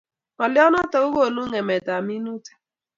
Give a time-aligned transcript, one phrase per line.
[0.35, 2.57] Ngalyo nitok ko konu ngemet ab minutik